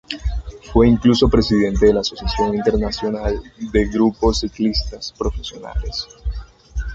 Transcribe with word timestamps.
Fue 0.73 0.87
incluso 0.89 1.29
presidente 1.29 1.85
de 1.85 1.93
la 1.93 1.99
Asociación 1.99 2.55
Internacional 2.55 3.39
de 3.71 3.85
Grupos 3.85 4.39
Ciclistas 4.39 5.13
Profesionales. 5.15 6.07